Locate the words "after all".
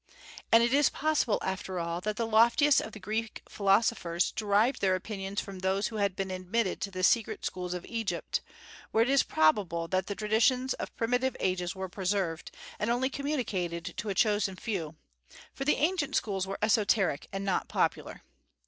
1.43-2.01